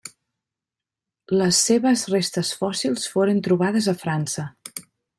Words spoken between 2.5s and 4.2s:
fòssils foren trobades a